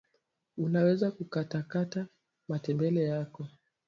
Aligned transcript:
unaweza 0.57 1.11
kukatakata 1.11 2.07
matembele 2.47 3.03
yako 3.03 3.47